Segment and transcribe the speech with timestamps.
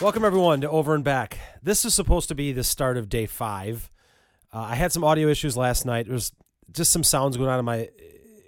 [0.00, 1.38] Welcome everyone to Over and Back.
[1.62, 3.90] This is supposed to be the start of day five.
[4.50, 6.06] Uh, I had some audio issues last night.
[6.06, 6.32] There was
[6.72, 7.90] just some sounds going on in my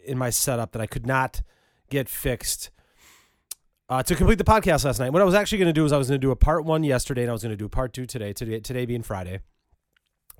[0.06, 1.42] in my setup that I could not
[1.90, 2.70] get fixed
[3.90, 5.12] uh, to complete the podcast last night.
[5.12, 6.64] What I was actually going to do is I was going to do a part
[6.64, 8.32] one yesterday, and I was going to do a part two today.
[8.32, 9.40] Today, today being Friday,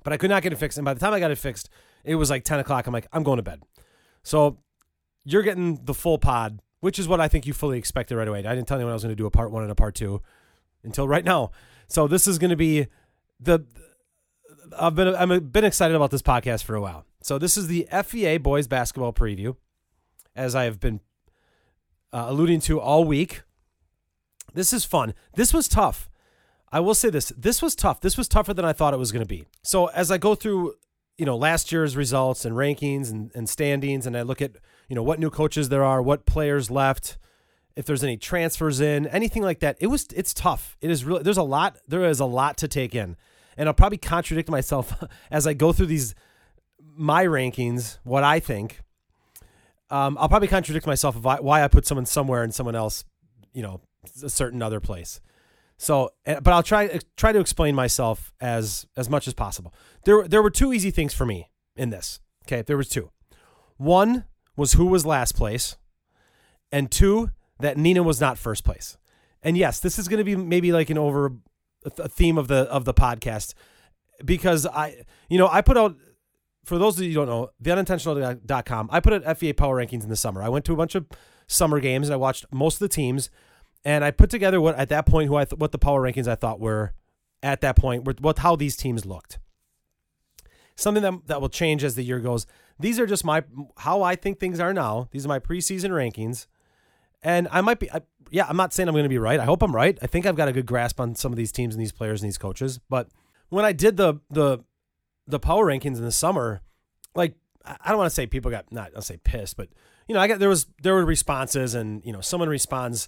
[0.03, 0.79] but I could not get it fixed.
[0.79, 1.69] And by the time I got it fixed,
[2.03, 2.87] it was like ten o'clock.
[2.87, 3.61] I'm like, I'm going to bed.
[4.23, 4.57] So
[5.25, 8.39] you're getting the full pod, which is what I think you fully expected right away.
[8.39, 9.93] I didn't tell anyone I was going to do a part one and a part
[9.93, 10.23] two
[10.83, 11.51] until right now.
[11.87, 12.87] So this is going to be
[13.39, 13.65] the.
[14.77, 17.05] I've been I've been excited about this podcast for a while.
[17.21, 19.55] So this is the FVA boys basketball preview,
[20.35, 20.99] as I have been
[22.11, 23.41] uh, alluding to all week.
[24.53, 25.13] This is fun.
[25.35, 26.09] This was tough.
[26.71, 27.31] I will say this.
[27.37, 28.01] This was tough.
[28.01, 29.45] This was tougher than I thought it was going to be.
[29.61, 30.73] So as I go through,
[31.17, 34.53] you know, last year's results and rankings and, and standings, and I look at,
[34.89, 37.17] you know, what new coaches there are, what players left,
[37.75, 39.77] if there's any transfers in, anything like that.
[39.79, 40.77] It was it's tough.
[40.81, 43.15] It is really there's a lot there is a lot to take in.
[43.55, 44.93] And I'll probably contradict myself
[45.31, 46.15] as I go through these
[46.95, 48.81] my rankings, what I think.
[49.89, 53.05] Um, I'll probably contradict myself why I put someone somewhere and someone else,
[53.53, 53.81] you know,
[54.23, 55.21] a certain other place.
[55.77, 59.73] So, eh, but I'll try try to explain myself as as much as possible.
[60.05, 62.19] There there were two easy things for me in this.
[62.45, 63.11] Okay, there was two.
[63.77, 64.25] One
[64.55, 65.77] was who was last place,
[66.71, 68.97] and two that Neenah was not first place.
[69.41, 71.33] And yes, this is going to be maybe like an over
[71.85, 73.53] a theme of the of the podcast
[74.23, 75.95] because I you know I put out
[76.63, 80.03] for those of you who don't know the unintentional.com I put out FVA power rankings
[80.03, 80.41] in the summer.
[80.41, 81.05] I went to a bunch of
[81.47, 83.29] summer games and I watched most of the teams
[83.83, 86.27] and I put together what at that point who I th- what the power rankings
[86.27, 86.93] I thought were
[87.41, 89.39] at that point what how these teams looked.
[90.75, 92.47] Something that that will change as the year goes.
[92.79, 93.43] These are just my
[93.77, 95.09] how I think things are now.
[95.11, 96.47] These are my preseason rankings.
[97.23, 99.39] And I might be, I, yeah, I'm not saying I'm going to be right.
[99.39, 99.97] I hope I'm right.
[100.01, 102.21] I think I've got a good grasp on some of these teams and these players
[102.21, 102.79] and these coaches.
[102.89, 103.07] But
[103.49, 104.59] when I did the the
[105.27, 106.61] the power rankings in the summer,
[107.15, 109.69] like I don't want to say people got not I'll say pissed, but
[110.07, 113.07] you know, I got there was there were responses and you know someone responds,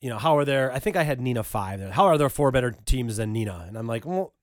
[0.00, 0.72] you know, how are there?
[0.72, 1.80] I think I had Neenah five.
[1.92, 3.68] How are there four better teams than Neenah?
[3.68, 4.34] And I'm like, well,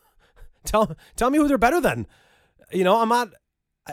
[0.64, 2.06] tell tell me who they're better than.
[2.70, 3.28] You know, I'm not,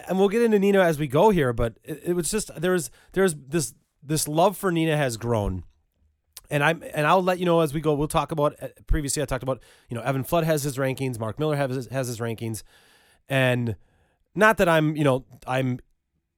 [0.08, 2.72] and we'll get into Neenah as we go here, but it, it was just there
[2.72, 5.64] was there was this this love for Neenah has grown.
[6.52, 7.94] And I'm and I'll let you know as we go.
[7.94, 8.56] We'll talk about
[8.88, 9.22] previously.
[9.22, 12.08] I talked about you know Evan Flood has his rankings, Mark Miller has his, has
[12.08, 12.64] his rankings,
[13.28, 13.76] and
[14.34, 15.80] not that I'm you know I'm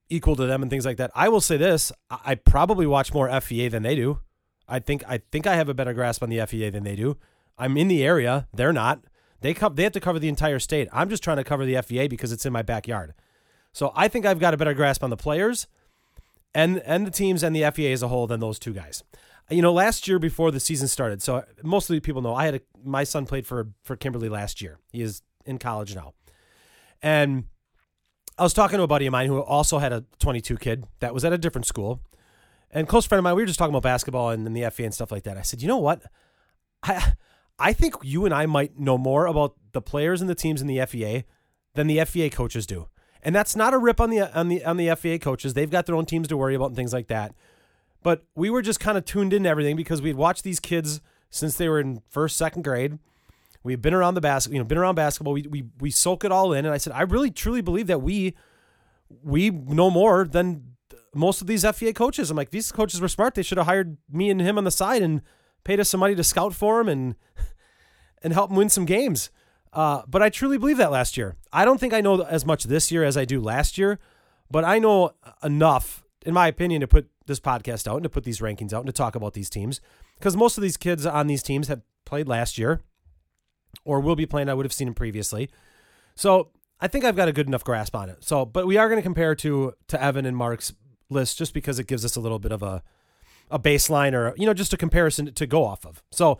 [0.09, 1.11] equal to them and things like that.
[1.15, 4.19] I will say this: I probably watch more FVA than they do.
[4.67, 7.17] I think I think I have a better grasp on the FVA than they do.
[7.57, 8.99] I'm in the area; they're not.
[9.39, 10.89] They co- they have to cover the entire state.
[10.91, 13.13] I'm just trying to cover the FVA because it's in my backyard.
[13.73, 15.67] So I think I've got a better grasp on the players
[16.53, 19.03] and and the teams and the FVA as a whole than those two guys.
[19.49, 22.61] You know, last year before the season started, so mostly people know I had a,
[22.83, 24.79] my son played for for Kimberly last year.
[24.91, 26.13] He is in college now,
[27.01, 27.45] and
[28.37, 31.13] I was talking to a buddy of mine who also had a 22 kid that
[31.13, 32.01] was at a different school,
[32.69, 33.35] and close friend of mine.
[33.35, 35.37] We were just talking about basketball and, and the FVA and stuff like that.
[35.37, 36.01] I said, you know what,
[36.83, 37.13] I
[37.59, 40.67] I think you and I might know more about the players and the teams in
[40.67, 41.25] the FVA
[41.75, 42.87] than the FVA coaches do.
[43.23, 45.53] And that's not a rip on the on the on the FVA coaches.
[45.53, 47.33] They've got their own teams to worry about and things like that.
[48.03, 51.55] But we were just kind of tuned into everything because we'd watched these kids since
[51.55, 52.97] they were in first, second grade.
[53.63, 55.33] We've been around the basket, you know, been around basketball.
[55.33, 56.65] We, we we soak it all in.
[56.65, 58.35] And I said, I really truly believe that we
[59.23, 60.75] we know more than
[61.13, 62.31] most of these FVA coaches.
[62.31, 63.35] I'm like, these coaches were smart.
[63.35, 65.21] They should have hired me and him on the side and
[65.63, 67.15] paid us some money to scout for him and
[68.23, 69.29] and help him win some games.
[69.73, 71.35] Uh, but I truly believe that last year.
[71.53, 73.99] I don't think I know as much this year as I do last year,
[74.49, 75.11] but I know
[75.43, 78.79] enough, in my opinion, to put this podcast out and to put these rankings out
[78.79, 79.79] and to talk about these teams.
[80.17, 82.81] Because most of these kids on these teams have played last year
[83.85, 84.49] or will be playing.
[84.49, 85.49] I would have seen them previously.
[86.15, 88.23] So I think I've got a good enough grasp on it.
[88.23, 90.73] So, but we are going to compare to to Evan and Mark's
[91.09, 92.83] list just because it gives us a little bit of a
[93.49, 96.03] a baseline or you know just a comparison to go off of.
[96.11, 96.39] So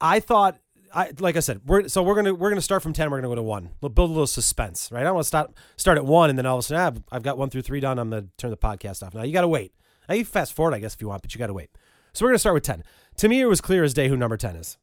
[0.00, 0.58] I thought
[0.92, 3.10] I like I said, we're so we're gonna we're gonna start from ten.
[3.10, 3.70] We're gonna go to one.
[3.80, 5.00] We'll build a little suspense, right?
[5.00, 7.14] I don't want to start start at one and then all of a sudden ah,
[7.14, 7.98] I've got one through three done.
[7.98, 9.14] I'm gonna turn the podcast off.
[9.14, 9.72] Now you got to wait.
[10.08, 11.70] Now you fast forward, I guess, if you want, but you got to wait.
[12.12, 12.82] So we're gonna start with ten.
[13.16, 14.78] To me, it was clear as day who number ten is,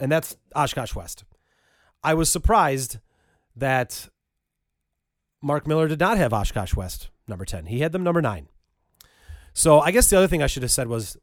[0.00, 1.24] and that's Oshkosh West.
[2.02, 2.98] I was surprised
[3.56, 4.08] that
[5.42, 7.66] Mark Miller did not have Oshkosh West number ten.
[7.66, 8.48] He had them number nine.
[9.52, 11.16] So I guess the other thing I should have said was,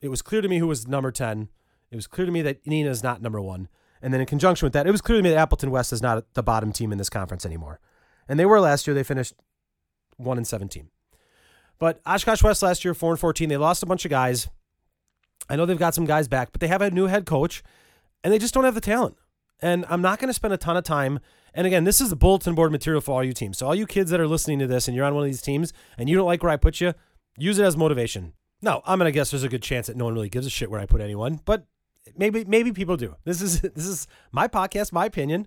[0.00, 1.48] it was clear to me who was number ten
[1.92, 3.68] it was clear to me that Neenah is not number one.
[4.00, 6.02] And then in conjunction with that, it was clear to me that Appleton West is
[6.02, 7.78] not the bottom team in this conference anymore.
[8.28, 8.94] And they were last year.
[8.94, 9.34] They finished
[10.16, 10.88] one and seventeen.
[11.78, 13.48] But Oshkosh West last year, four and fourteen.
[13.48, 14.48] They lost a bunch of guys.
[15.48, 17.62] I know they've got some guys back, but they have a new head coach.
[18.24, 19.16] and they just don't have the talent.
[19.60, 21.20] And I'm not going to spend a ton of time.
[21.54, 23.58] And again, this is the bulletin board material for all you teams.
[23.58, 25.42] So all you kids that are listening to this and you're on one of these
[25.42, 26.94] teams and you don't like where I put you,
[27.36, 28.32] use it as motivation.
[28.60, 30.50] No, I'm going to guess there's a good chance that no one really gives a
[30.50, 31.66] shit where I put anyone, but
[32.16, 33.16] maybe maybe people do.
[33.24, 35.46] This is this is my podcast, my opinion.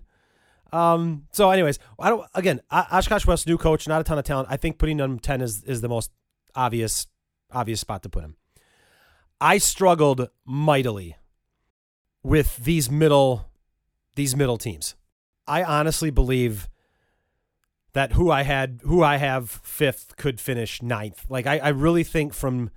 [0.72, 2.26] Um, so, anyways, I don't.
[2.34, 4.48] Again, Oshkosh West new coach, not a ton of talent.
[4.50, 6.10] I think putting them ten is is the most
[6.54, 7.06] obvious
[7.52, 8.36] obvious spot to put him.
[9.40, 11.16] I struggled mightily
[12.22, 13.50] with these middle
[14.16, 14.96] these middle teams.
[15.46, 16.68] I honestly believe
[17.92, 21.26] that who I had who I have fifth could finish ninth.
[21.28, 22.70] Like I, I really think from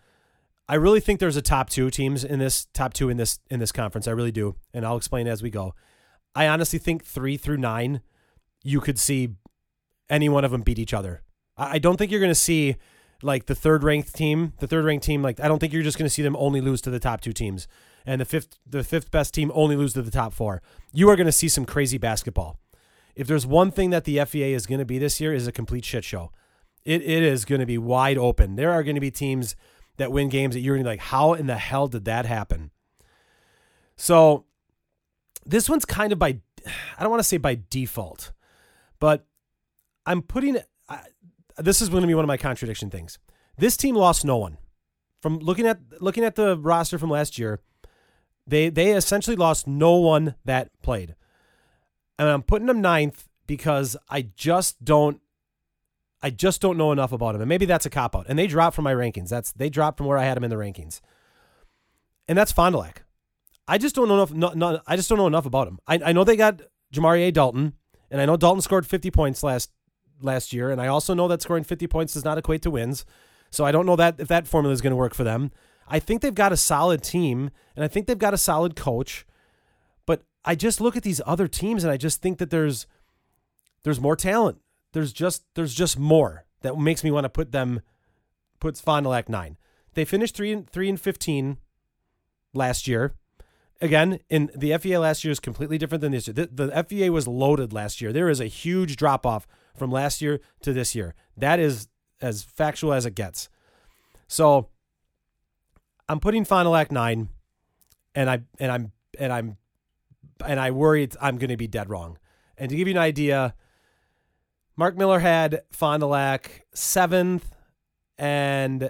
[0.70, 3.60] I really think there's a top two teams in this top two in this in
[3.60, 4.08] this conference.
[4.08, 5.74] I really do, and I'll explain as we go.
[6.36, 8.02] I honestly think three through nine,
[8.64, 9.30] you could see
[10.12, 11.24] any one of them beat each other.
[11.58, 12.76] I don't think you're going to see
[13.24, 15.24] like the third ranked team, the third ranked team.
[15.24, 17.22] Like I don't think you're just going to see them only lose to the top
[17.22, 17.68] two teams,
[18.06, 20.62] and the fifth the fifth best team only lose to the top four.
[20.94, 22.60] You are going to see some crazy basketball.
[23.16, 25.52] If there's one thing that the FVA is going to be this year is a
[25.52, 26.32] complete shit show.
[26.86, 28.56] It it is going to be wide open.
[28.56, 29.56] There are going to be teams
[30.00, 32.72] that win games that you're to be like, how in the hell did that happen?
[33.96, 34.46] So
[35.46, 36.40] this one's kind of by,
[36.98, 38.32] I don't want to say by default,
[39.00, 39.26] but
[40.06, 40.58] I'm putting,
[40.88, 41.02] I,
[41.58, 43.20] this is going to be one of my contradiction things.
[43.58, 44.58] This team lost no one.
[45.22, 47.60] From looking at looking at the roster from last year,
[48.48, 51.14] they they essentially lost no one that played.
[52.18, 55.20] And I'm putting them ninth because I just don't
[56.22, 57.42] I just don't know enough about him.
[57.42, 58.26] And maybe that's a cop out.
[58.28, 59.30] And they dropped from my rankings.
[59.30, 61.02] That's they dropped from where I had him in the rankings.
[62.28, 63.04] And that's Fond du Lac.
[63.68, 64.34] I just don't know enough.
[64.34, 65.80] No, no, I just don't know enough about him.
[65.88, 66.62] I, I know they got
[66.94, 67.32] Jamari A.
[67.32, 67.74] Dalton,
[68.10, 69.72] and I know Dalton scored 50 points last
[70.22, 73.06] last year, and I also know that scoring 50 points does not equate to wins.
[73.52, 75.52] So I don't know that if that formula is going to work for them.
[75.88, 79.26] I think they've got a solid team, and I think they've got a solid coach.
[80.06, 82.86] But I just look at these other teams, and I just think that there's
[83.84, 84.60] there's more talent
[84.94, 87.82] there's just there's just more that makes me want to put them
[88.60, 89.58] puts du Lac nine.
[89.94, 91.58] They finished three and three and fifteen
[92.54, 93.14] last year.
[93.82, 96.34] Again, in the FVA last year is completely different than this year.
[96.34, 98.12] The, the FVA was loaded last year.
[98.12, 101.16] There is a huge drop off from last year to this year.
[101.38, 101.88] That is
[102.22, 103.48] as factual as it gets.
[104.28, 104.68] So
[106.10, 107.30] I'm putting du Lac nine,
[108.14, 109.58] and I and I'm and I'm
[110.46, 112.18] and I worry I'm going to be dead wrong.
[112.58, 113.54] And to give you an idea,
[114.80, 117.54] Mark Miller had Fond du Lac seventh,
[118.18, 118.90] and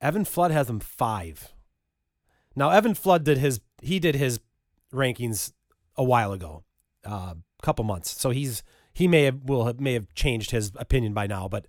[0.00, 1.52] Evan Flood has them five.
[2.54, 4.38] Now Evan Flood did his he did his
[4.94, 5.54] rankings
[5.96, 6.62] a while ago,
[7.04, 7.34] a uh,
[7.64, 8.12] couple months.
[8.12, 8.62] So he's
[8.94, 11.66] he may have will have, may have changed his opinion by now, but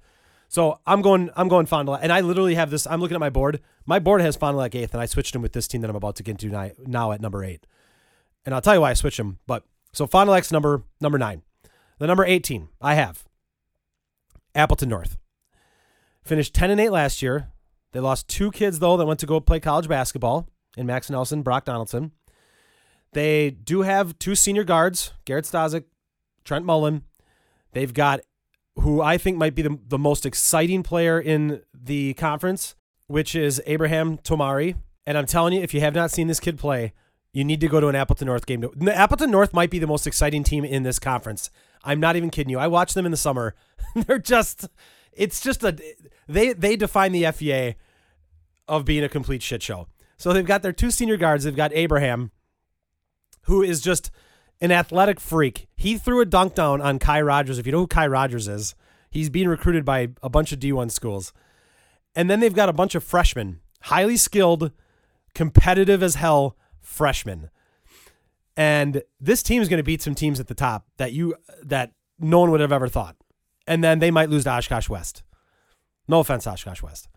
[0.47, 2.85] so I'm going I'm going Fond du Lac, and I literally have this.
[2.85, 3.61] I'm looking at my board.
[3.87, 5.89] My board has Fond du Lac eighth, and I switched him with this team that
[5.89, 7.65] I'm about to get into now at number eight.
[8.45, 9.39] And I'll tell you why I switched him.
[9.47, 11.41] But so Fond du Lac's number number nine.
[12.03, 13.23] The number 18 I have
[14.53, 15.17] Appleton North.
[16.25, 17.47] Finished 10 and 8 last year.
[17.93, 21.43] They lost two kids, though, that went to go play college basketball in Max Nelson,
[21.43, 22.11] Brock Donaldson.
[23.13, 25.85] They do have two senior guards, Garrett Stazik,
[26.43, 27.03] Trent Mullen.
[27.71, 28.19] They've got
[28.75, 32.75] who I think might be the, the most exciting player in the conference,
[33.07, 34.75] which is Abraham Tomari.
[35.05, 36.91] And I'm telling you, if you have not seen this kid play,
[37.33, 38.63] you need to go to an Appleton North game.
[38.87, 41.49] Appleton North might be the most exciting team in this conference.
[41.83, 42.59] I'm not even kidding you.
[42.59, 43.55] I watched them in the summer.
[43.95, 44.69] They're just
[45.11, 45.77] it's just a
[46.27, 47.75] they they define the FVA
[48.67, 49.87] of being a complete shit show.
[50.17, 51.43] So they've got their two senior guards.
[51.43, 52.31] They've got Abraham,
[53.43, 54.11] who is just
[54.61, 55.67] an athletic freak.
[55.75, 57.57] He threw a dunk down on Kai Rogers.
[57.57, 58.75] If you know who Kai Rogers is,
[59.09, 61.33] he's being recruited by a bunch of D1 schools.
[62.15, 64.71] And then they've got a bunch of freshmen, highly skilled,
[65.33, 67.49] competitive as hell freshmen.
[68.55, 71.93] And this team is going to beat some teams at the top that you that
[72.19, 73.15] no one would have ever thought.
[73.65, 75.23] And then they might lose to Oshkosh West.
[76.07, 77.07] No offense, Oshkosh West.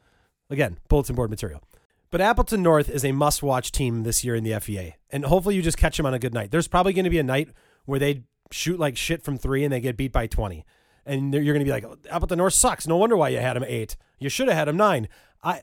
[0.48, 1.62] Again, bulletin board material.
[2.10, 4.94] But Appleton North is a must-watch team this year in the FVA.
[5.10, 6.52] and hopefully you just catch them on a good night.
[6.52, 7.50] There's probably going to be a night
[7.84, 10.64] where they shoot like shit from three and they get beat by 20,
[11.04, 12.86] and you're going to be like, Appleton North sucks.
[12.86, 13.96] No wonder why you had them eight.
[14.18, 15.08] You should have had them nine.
[15.42, 15.62] I,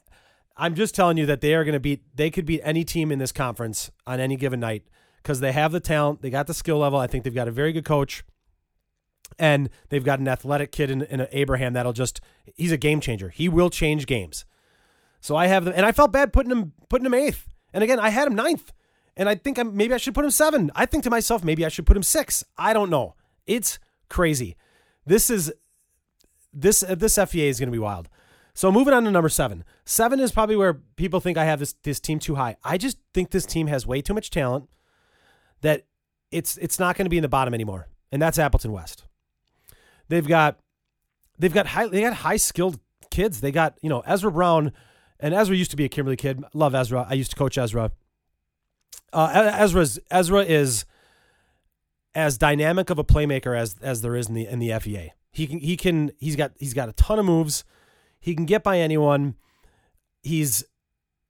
[0.55, 2.03] I'm just telling you that they are going to beat.
[2.15, 4.83] They could beat any team in this conference on any given night
[5.17, 6.99] because they have the talent, they got the skill level.
[6.99, 8.23] I think they've got a very good coach,
[9.39, 12.21] and they've got an athletic kid in, in Abraham that'll just
[12.55, 13.29] he's a game changer.
[13.29, 14.45] He will change games.
[15.21, 17.47] So I have them, and I felt bad putting him putting him eighth.
[17.73, 18.71] And again, I had him ninth,
[19.17, 20.69] and I think I'm, maybe I should put him seven.
[20.75, 22.43] I think to myself maybe I should put him six.
[22.57, 23.15] I don't know.
[23.47, 23.79] It's
[24.09, 24.55] crazy.
[25.05, 25.51] This is
[26.53, 28.09] this uh, this FVA is going to be wild.
[28.55, 29.63] So moving on to number seven.
[29.85, 32.55] Seven is probably where people think I have this this team too high.
[32.63, 34.69] I just think this team has way too much talent.
[35.61, 35.85] that
[36.31, 39.05] it's it's not going to be in the bottom anymore, and that's Appleton West.
[40.09, 40.59] They've got
[41.39, 42.79] they've got high they got high skilled
[43.09, 43.41] kids.
[43.41, 44.71] They got you know Ezra Brown,
[45.19, 46.43] and Ezra used to be a Kimberly kid.
[46.53, 47.07] Love Ezra.
[47.09, 47.91] I used to coach Ezra.
[49.11, 50.85] Uh, Ezra's Ezra is
[52.15, 55.09] as dynamic of a playmaker as as there is in the in the FVA.
[55.31, 57.63] He can he can he's got he's got a ton of moves.
[58.23, 59.35] He can get by anyone.
[60.21, 60.63] He's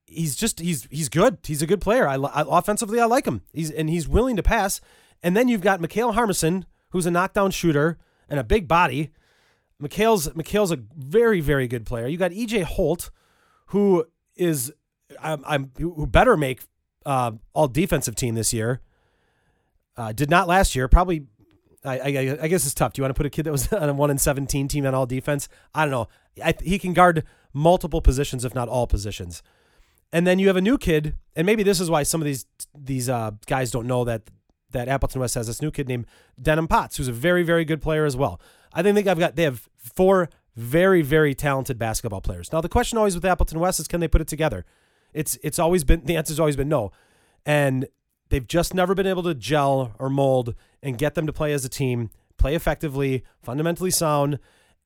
[0.05, 1.39] he's just he's he's good.
[1.43, 2.07] He's a good player.
[2.07, 3.41] I, I offensively I like him.
[3.51, 4.79] He's and he's willing to pass.
[5.23, 7.97] And then you've got Mikhail Harmison, who's a knockdown shooter
[8.29, 9.11] and a big body.
[9.79, 12.05] Mikhail's Mikhail's a very very good player.
[12.05, 13.09] You got EJ Holt,
[13.67, 14.71] who is
[15.19, 16.61] I'm, I'm who better make
[17.07, 18.81] uh, all defensive team this year.
[19.97, 20.87] Uh, did not last year.
[20.87, 21.25] Probably,
[21.85, 22.93] I, I, I, guess it's tough.
[22.93, 24.85] Do you want to put a kid that was on a one in seventeen team
[24.85, 25.49] on all defense?
[25.73, 26.07] I don't know.
[26.43, 27.23] I, he can guard
[27.53, 29.43] multiple positions, if not all positions.
[30.11, 32.45] And then you have a new kid, and maybe this is why some of these
[32.77, 34.29] these uh, guys don't know that
[34.71, 36.05] that Appleton West has this new kid named
[36.41, 38.39] Denim Potts, who's a very very good player as well.
[38.73, 42.51] I think they have got they have four very very talented basketball players.
[42.51, 44.65] Now the question always with Appleton West is can they put it together?
[45.13, 46.91] It's it's always been the answer's always been no.
[47.45, 47.87] And
[48.29, 51.65] they've just never been able to gel or mold and get them to play as
[51.65, 54.37] a team, play effectively, fundamentally sound.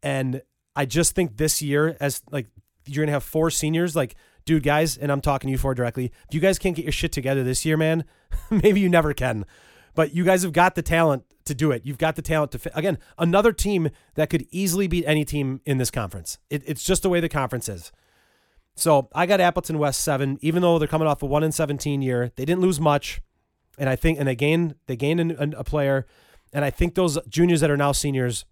[0.02, 0.42] And
[0.76, 2.48] I just think this year, as like
[2.86, 6.06] you're gonna have four seniors, like dude, guys, and I'm talking to you four directly.
[6.30, 8.06] If you guys can't get your shit together this year, man,
[8.50, 9.46] maybe you never can.
[9.94, 11.86] But you guys have got the talent to do it.
[11.86, 12.72] You've got the talent to fit.
[12.76, 16.38] Again, another team that could easily beat any team in this conference.
[16.50, 17.92] It, it's just the way the conference is.
[18.76, 22.02] So I got Appleton West seven, even though they're coming off a one in seventeen
[22.02, 22.32] year.
[22.36, 23.22] They didn't lose much,
[23.78, 26.06] and I think and they gained they gained a, player,
[26.54, 28.46] and I think those juniors that are now seniors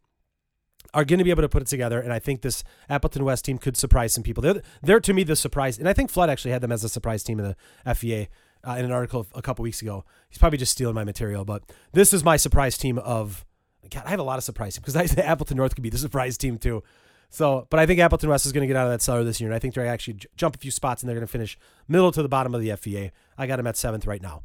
[0.94, 2.00] are going to be able to put it together.
[2.00, 4.42] And I think this Appleton West team could surprise some people.
[4.42, 6.90] They're they're to me the surprise, and I think Flood actually had them as a
[6.90, 7.56] surprise team in the
[7.86, 8.28] FVA.
[8.68, 11.62] Uh, in an article a couple weeks ago, he's probably just stealing my material, but
[11.92, 13.46] this is my surprise team of.
[13.92, 16.36] God, I have a lot of surprise because I Appleton North could be the surprise
[16.36, 16.82] team too.
[17.30, 19.42] So, but I think Appleton West is going to get out of that cellar this
[19.42, 21.32] year, and I think they're actually j- jump a few spots and they're going to
[21.32, 23.12] finish middle to the bottom of the FVA.
[23.38, 24.44] I got them at seventh right now.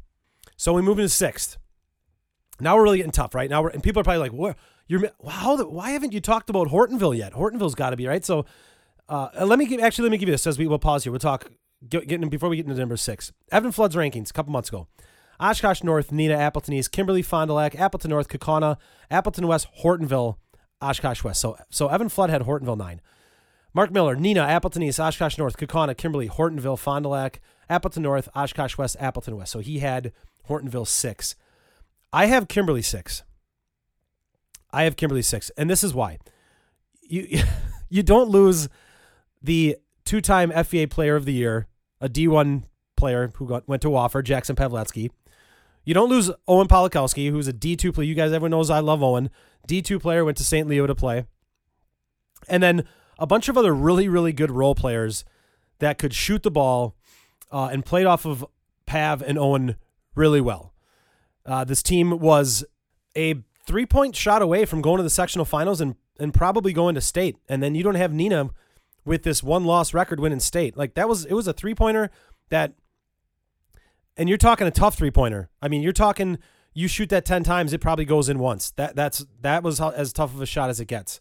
[0.61, 1.57] So we move into sixth.
[2.59, 3.49] Now we're really getting tough, right?
[3.49, 5.09] Now we're and people are probably like, "Where you're?
[5.27, 5.55] How?
[5.55, 7.33] The, why haven't you talked about Hortonville yet?
[7.33, 8.45] Hortonville's got to be right." So,
[9.09, 11.11] uh, let me give, actually let me give you this as we will pause here.
[11.11, 11.49] We'll talk
[11.89, 13.31] get, getting before we get into number six.
[13.51, 14.87] Evan Flood's rankings a couple months ago.
[15.39, 18.77] Oshkosh North, Neenah, Appleton East, Kimberly, Fond du Lac, Appleton North, Kaukauna,
[19.09, 20.35] Appleton West, Hortonville,
[20.79, 21.41] Oshkosh West.
[21.41, 23.01] So so Evan Flood had Hortonville nine.
[23.73, 27.41] Mark Miller, Neenah, Appleton East, Oshkosh North, Kaukauna, Kimberly, Hortonville, Fond du Lac,
[27.71, 29.51] Appleton North, Oshkosh West, Appleton West.
[29.51, 30.11] So he had
[30.49, 31.35] Hortonville six.
[32.11, 33.23] I have Kimberly six.
[34.71, 36.19] I have Kimberly six, and this is why.
[37.01, 37.43] You
[37.89, 38.69] you don't lose
[39.41, 41.67] the two-time FVA Player of the Year,
[41.99, 42.63] a D1
[42.95, 45.09] player who got, went to Wofford, Jackson Pavletich.
[45.83, 48.07] You don't lose Owen Polakowski, who's a D2 player.
[48.07, 49.29] You guys, everyone knows I love Owen.
[49.67, 50.67] D2 player went to St.
[50.67, 51.25] Leo to play.
[52.47, 52.85] And then
[53.17, 55.25] a bunch of other really, really good role players
[55.79, 56.95] that could shoot the ball
[57.51, 58.45] uh, and played off of
[58.85, 59.75] Pav and Owen
[60.15, 60.73] really well.
[61.45, 62.63] Uh, this team was
[63.15, 66.95] a three point shot away from going to the sectional finals and, and probably going
[66.95, 67.37] to state.
[67.49, 68.51] And then you don't have Neenah
[69.05, 70.77] with this one loss record winning state.
[70.77, 72.11] Like that was, it was a three pointer
[72.49, 72.73] that
[74.17, 75.49] and you're talking a tough three pointer.
[75.61, 76.37] I mean, you're talking
[76.73, 78.71] you shoot that 10 times, it probably goes in once.
[78.71, 81.19] That that's that was how, as tough of a shot as it gets.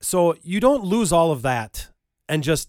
[0.00, 1.88] So you don't lose all of that
[2.28, 2.68] and just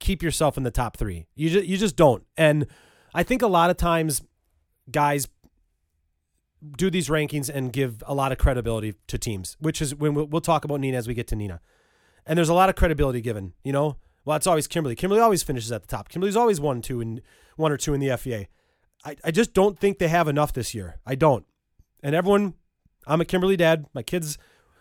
[0.00, 1.26] keep yourself in the top 3.
[1.34, 2.24] You just you just don't.
[2.36, 2.66] And
[3.14, 4.22] I think a lot of times
[4.90, 5.28] guys
[6.76, 10.26] do these rankings and give a lot of credibility to teams, which is when we'll,
[10.26, 11.60] we'll talk about Neenah as we get to Neenah.
[12.26, 13.96] And there's a lot of credibility given, you know?
[14.24, 14.94] Well, it's always Kimberly.
[14.94, 16.08] Kimberly always finishes at the top.
[16.08, 17.22] Kimberly's always one, two, and
[17.56, 18.48] one or two in the FVA.
[19.04, 20.98] I, I just don't think they have enough this year.
[21.06, 21.46] I don't.
[22.02, 22.54] And everyone,
[23.06, 23.86] I'm a Kimberly dad.
[23.94, 24.36] My kids,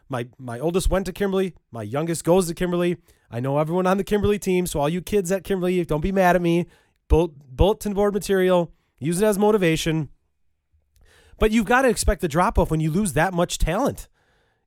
[0.10, 1.54] my my oldest went to Kimberly.
[1.72, 2.98] My youngest goes to Kimberly.
[3.30, 4.66] I know everyone on the Kimberly team.
[4.66, 6.68] So all you kids at Kimberly, don't be mad at me.
[7.10, 8.72] bulletin board material.
[9.00, 10.10] Use it as motivation.
[11.40, 14.08] But you've got to expect the drop off when you lose that much talent.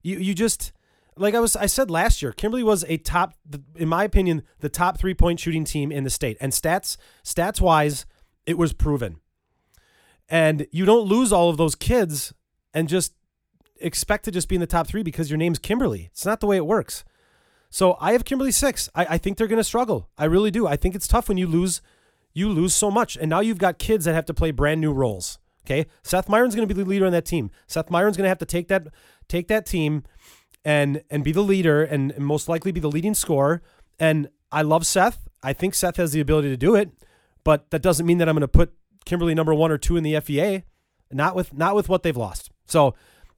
[0.01, 0.71] You you just
[1.17, 3.33] like I was I said last year, Kimberly was a top
[3.75, 6.37] in my opinion, the top 3-point shooting team in the state.
[6.39, 8.05] And stats stats wise,
[8.45, 9.17] it was proven.
[10.29, 12.33] And you don't lose all of those kids
[12.73, 13.13] and just
[13.81, 16.09] expect to just be in the top three because your name's Kimberly.
[16.11, 17.03] It's not the way it works.
[17.69, 18.89] So I have Kimberly six.
[18.93, 20.09] I, I think they're going to struggle.
[20.17, 20.67] I really do.
[20.67, 21.81] I think it's tough when you lose,
[22.33, 24.91] you lose so much, and now you've got kids that have to play brand new
[24.91, 25.39] roles.
[25.65, 27.51] Okay, Seth Myron's going to be the leader on that team.
[27.67, 28.87] Seth Myron's going to have to take that
[29.27, 30.03] take that team
[30.65, 33.61] and and be the leader and, and most likely be the leading scorer.
[33.99, 35.29] And I love Seth.
[35.43, 36.91] I think Seth has the ability to do it,
[37.43, 38.73] but that doesn't mean that I'm going to put
[39.05, 40.63] Kimberly number one or two in the FVA.
[41.11, 42.51] Not with not with what they've lost.
[42.65, 42.95] So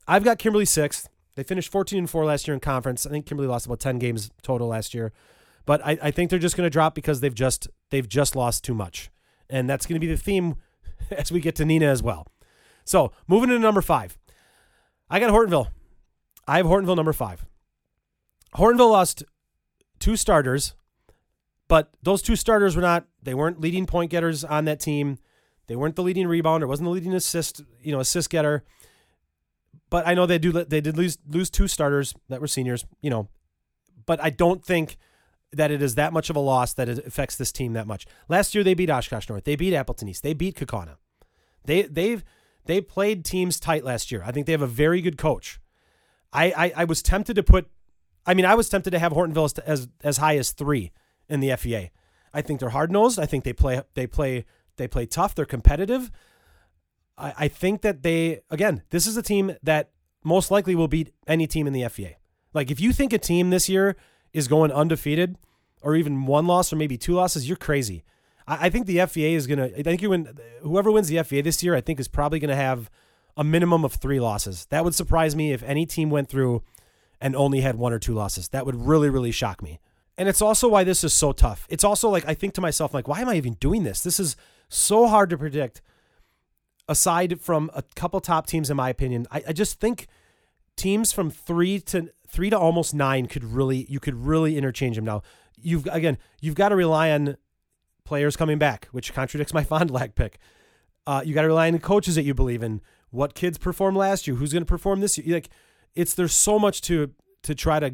[0.07, 1.09] I've got Kimberly sixth.
[1.35, 3.05] They finished 14 and 4 last year in conference.
[3.05, 5.11] I think Kimberly lost about 10 games total last year.
[5.65, 8.63] But I, I think they're just going to drop because they've just they've just lost
[8.63, 9.09] too much.
[9.49, 10.55] And that's going to be the theme
[11.11, 12.27] as we get to Neenah as well.
[12.85, 14.17] So moving to number five.
[15.09, 15.67] I got Hortonville.
[16.47, 17.45] I have Hortonville number five.
[18.55, 19.23] Hortonville lost
[19.99, 20.73] two starters,
[21.67, 25.17] but those two starters were not, they weren't leading point getters on that team.
[25.67, 28.63] They weren't the leading rebounder, wasn't the leading assist, you know, assist getter.
[29.93, 33.11] But I know they do they did lose lose two starters that were seniors, you
[33.11, 33.29] know.
[34.07, 34.97] But I don't think
[35.51, 38.07] that it is that much of a loss that it affects this team that much.
[38.27, 39.43] Last year they beat Oshkosh North.
[39.43, 40.23] They beat Appleton East.
[40.23, 40.95] They beat Kaukauna.
[41.65, 42.23] They they've
[42.65, 44.23] they played teams tight last year.
[44.25, 45.59] I think they have a very good coach.
[46.33, 47.67] I I, I was tempted to put
[48.25, 50.91] I mean, I was tempted to have Hortonville as, as as high as three
[51.29, 51.91] in the FVA.
[52.33, 53.19] I think they're hard nosed.
[53.19, 54.45] I think they play they play
[54.77, 55.35] they play tough.
[55.35, 56.09] They're competitive.
[57.17, 59.91] I, I think that they again, this is a team that
[60.23, 62.15] most likely will beat any team in the FVA.
[62.53, 63.95] Like if you think a team this year
[64.31, 65.37] is going undefeated
[65.81, 68.03] or even one loss or maybe two losses, you're crazy.
[68.47, 69.69] I, I think the FVA is gonna.
[69.77, 70.37] I think you win.
[70.61, 72.89] Whoever wins the FVA this year, I think is probably gonna have
[73.35, 74.65] a minimum of three losses.
[74.67, 76.63] That would surprise me if any team went through
[77.19, 78.49] and only had one or two losses.
[78.49, 79.79] That would really, really shock me.
[80.17, 81.65] And it's also why this is so tough.
[81.69, 84.01] It's also like I think to myself, like, why am I even doing this?
[84.01, 84.35] This is
[84.69, 85.81] so hard to predict.
[86.87, 90.07] Aside from a couple top teams, in my opinion, I, I just think
[90.75, 95.05] teams from three to three to almost nine could really you could really interchange them
[95.05, 95.21] now.
[95.61, 97.37] You've again, you've got to rely on
[98.03, 100.39] players coming back, which contradicts my Fond du pick.
[101.05, 102.81] Uh, you got to rely on the coaches that you believe in.
[103.09, 104.35] What kids performed last year?
[104.37, 105.35] Who's going to perform this year?
[105.35, 105.49] Like
[105.95, 107.11] it's there's so much to
[107.43, 107.93] to try to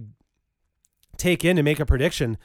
[1.17, 2.37] take in and make a prediction.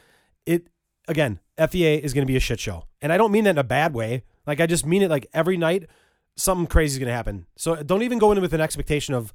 [0.46, 0.68] It
[1.07, 3.59] again, FVA is going to be a shit show, and I don't mean that in
[3.59, 4.24] a bad way.
[4.46, 5.88] Like I just mean it like every night
[6.37, 7.47] something crazy is going to happen.
[7.57, 9.33] So don't even go in with an expectation of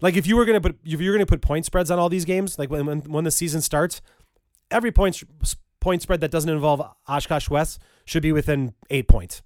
[0.00, 1.98] like if you were going to put if you're going to put point spreads on
[1.98, 4.00] all these games, like when when, the season starts,
[4.70, 5.22] every point
[5.80, 9.42] point spread that doesn't involve Oshkosh West should be within eight points.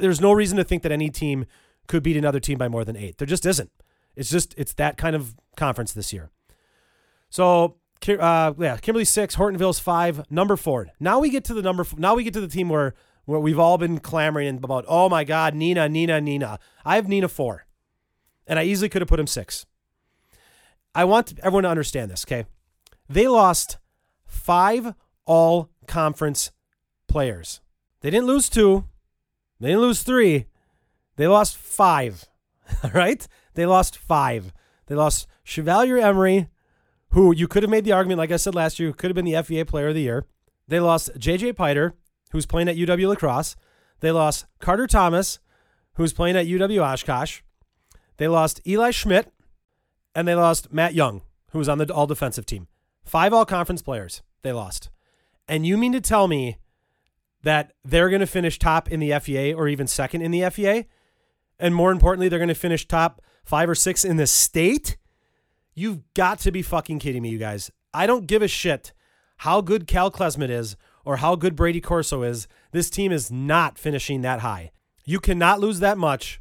[0.00, 1.46] There's no reason to think that any team
[1.86, 3.18] could beat another team by more than eight.
[3.18, 3.70] There just isn't.
[4.16, 6.30] It's just it's that kind of conference this year.
[7.30, 7.76] So
[8.08, 10.88] uh, yeah, Kimberly six, Hortonville's five, number four.
[11.00, 11.86] Now we get to the number.
[11.96, 14.84] Now we get to the team where where we've all been clamoring about.
[14.88, 16.58] Oh my God, Neenah, Neenah, Neenah.
[16.84, 17.66] I have Neenah four,
[18.46, 19.66] and I easily could have put him six.
[20.94, 22.24] I want everyone to understand this.
[22.26, 22.46] Okay,
[23.08, 23.78] they lost
[24.26, 24.94] five
[25.26, 26.50] all conference
[27.08, 27.60] players.
[28.00, 28.84] They didn't lose two.
[29.60, 30.46] They didn't lose three.
[31.16, 32.26] They lost five.
[32.84, 33.26] All right?
[33.54, 34.52] They lost five.
[34.86, 36.48] They lost Chevalier Emery,
[37.10, 39.24] who you could have made the argument, like I said last year, could have been
[39.24, 40.26] the FVA player of the year.
[40.66, 41.94] They lost JJ Piter,
[42.34, 43.54] who's playing at UW La Crosse.
[44.00, 45.38] They lost Carter Thomas,
[45.94, 47.42] who's playing at UW Oshkosh.
[48.16, 49.32] They lost Eli Schmidt,
[50.16, 52.66] and they lost Matt Young, who was on the all defensive team.
[53.04, 54.90] Five all conference players they lost.
[55.46, 56.56] And you mean to tell me
[57.44, 60.86] that they're going to finish top in the FVA or even second in the FVA?
[61.60, 64.96] And more importantly, they're going to finish top five or six in the state?
[65.72, 67.70] You've got to be fucking kidding me, you guys.
[67.92, 68.92] I don't give a shit
[69.38, 72.48] how good Cal Klesmit is or how good Brady Corso is.
[72.72, 74.72] This team is not finishing that high.
[75.04, 76.40] You cannot lose that much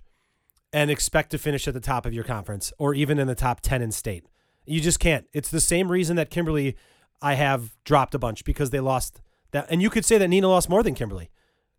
[0.71, 3.61] and expect to finish at the top of your conference or even in the top
[3.61, 4.25] 10 in state.
[4.65, 5.27] You just can't.
[5.33, 6.75] It's the same reason that Kimberly
[7.21, 9.21] I have dropped a bunch because they lost
[9.51, 9.67] that.
[9.69, 11.29] And you could say that Neenah lost more than Kimberly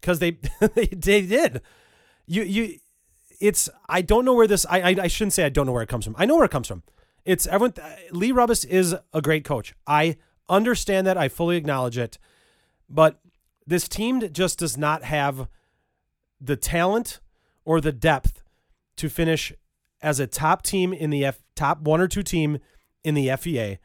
[0.00, 0.32] because they,
[0.74, 1.60] they they did.
[2.26, 2.78] You you,
[3.40, 4.64] it's I don't know where this.
[4.68, 6.14] I, I I shouldn't say I don't know where it comes from.
[6.18, 6.82] I know where it comes from.
[7.24, 7.74] It's everyone.
[8.10, 9.74] Lee Rubis is a great coach.
[9.86, 10.16] I
[10.48, 11.18] understand that.
[11.18, 12.18] I fully acknowledge it.
[12.88, 13.20] But
[13.66, 15.48] this team just does not have
[16.40, 17.20] the talent
[17.64, 18.42] or the depth
[18.96, 19.52] to finish
[20.02, 22.58] as a top team in the F, top one or two team
[23.02, 23.78] in the FVA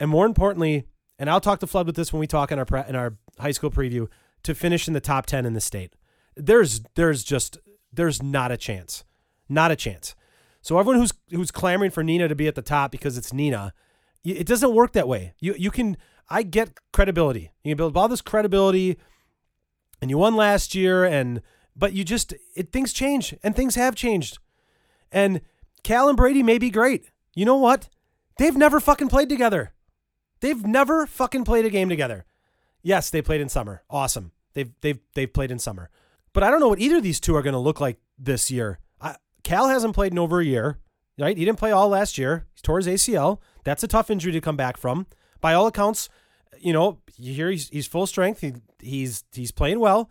[0.00, 0.86] and more importantly,
[1.18, 3.16] and I'll talk to Flood with this when we talk in our pre- in our
[3.38, 4.08] high school preview
[4.44, 5.94] to finish in the top 10 in the state.
[6.36, 7.58] There's there's just
[7.92, 9.04] there's not a chance.
[9.48, 10.14] Not a chance.
[10.62, 13.72] So everyone who's who's clamoring for Neenah to be at the top because it's Neenah,
[14.24, 15.34] it doesn't work that way.
[15.40, 15.96] You you can
[16.28, 17.52] I get credibility.
[17.64, 18.98] You build all this credibility
[20.00, 21.42] and you won last year and
[21.74, 24.38] but you just it things change and things have changed.
[25.10, 25.40] And
[25.82, 27.10] Cal and Brady may be great.
[27.34, 27.88] You know what?
[28.38, 29.72] They've never fucking played together.
[30.40, 32.24] They've never fucking played a game together.
[32.82, 33.82] Yes, they played in summer.
[33.90, 34.32] Awesome.
[34.54, 35.90] They've they've they've played in summer.
[36.32, 38.50] But I don't know what either of these two are going to look like this
[38.50, 38.78] year.
[39.00, 40.78] I, Cal hasn't played in over a year,
[41.18, 41.36] right?
[41.36, 42.46] He didn't play all last year.
[42.54, 43.40] He tore his ACL.
[43.64, 45.06] That's a tough injury to come back from.
[45.40, 46.08] By all accounts,
[46.58, 48.40] you know, you hear he's, he's full strength.
[48.40, 50.10] He, he's he's playing well,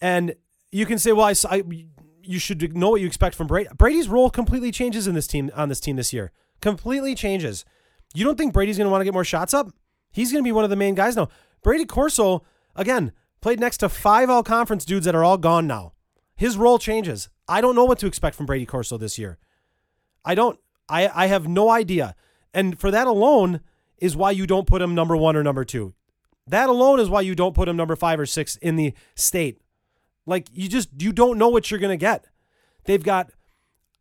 [0.00, 0.34] and
[0.72, 1.62] you can say, well, I, I
[2.22, 3.68] you should know what you expect from Brady.
[3.76, 6.32] Brady's role completely changes in this team on this team this year.
[6.60, 7.64] Completely changes.
[8.14, 9.70] You don't think Brady's going to want to get more shots up?
[10.10, 11.28] He's going to be one of the main guys now.
[11.62, 15.92] Brady Corso again played next to five all conference dudes that are all gone now.
[16.34, 17.28] His role changes.
[17.48, 19.38] I don't know what to expect from Brady Corso this year.
[20.24, 20.58] I don't.
[20.88, 22.14] I I have no idea.
[22.52, 23.60] And for that alone
[23.98, 25.94] is why you don't put him number 1 or number 2.
[26.46, 29.60] That alone is why you don't put him number 5 or 6 in the state.
[30.26, 32.26] Like you just you don't know what you're to get.
[32.84, 33.30] They've got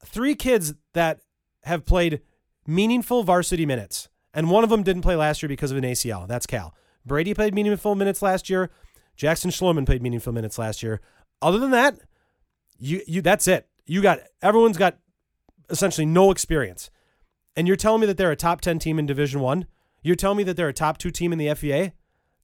[0.03, 1.21] three kids that
[1.63, 2.21] have played
[2.67, 4.09] meaningful varsity minutes.
[4.33, 6.27] And one of them didn't play last year because of an ACL.
[6.27, 6.75] That's Cal.
[7.05, 8.69] Brady played meaningful minutes last year.
[9.15, 10.99] Jackson Schloman played meaningful minutes last year.
[11.41, 11.99] Other than that,
[12.77, 13.67] you you that's it.
[13.85, 14.97] You got everyone's got
[15.69, 16.89] essentially no experience.
[17.55, 19.65] And you're telling me that they're a top 10 team in Division 1?
[20.05, 21.93] You're telling me that they're a top 2 team in the FVA?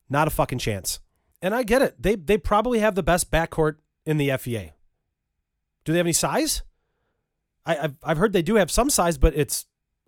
[0.10, 1.00] Not a fucking chance.
[1.44, 2.02] And I get it.
[2.02, 4.72] They they probably have the best backcourt in the FVA.
[5.86, 6.64] Do they have any size?
[7.64, 9.68] I, have I've heard they do have some size, but it's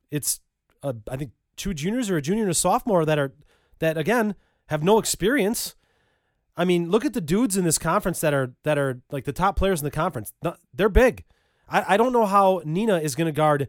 [0.10, 0.42] it's
[0.82, 3.34] uh, I think two juniors or a junior and a sophomore that are
[3.80, 4.34] that again
[4.68, 5.76] have no experience.
[6.58, 9.34] I mean, look at the dudes in this conference that are that are like the
[9.34, 10.34] top players in the conference.
[10.74, 11.24] They're big.
[11.70, 13.68] I, I don't know how Neenah is going to guard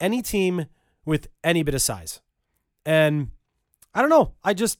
[0.00, 0.66] any team
[1.04, 2.20] with any bit of size,
[2.86, 3.28] and
[3.92, 4.32] I don't know.
[4.42, 4.78] I just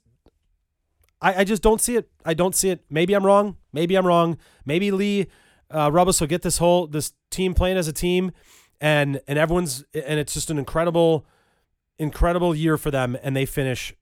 [1.20, 2.08] I, I just don't see it.
[2.24, 2.84] I don't see it.
[2.88, 3.56] Maybe I'm wrong.
[3.72, 4.38] Maybe I'm wrong.
[4.64, 5.26] Maybe Lee
[5.70, 8.30] uh, Rubus will get this whole this team playing as a team,
[8.80, 11.26] and and everyone's and it's just an incredible,
[11.98, 13.94] incredible year for them, and they finish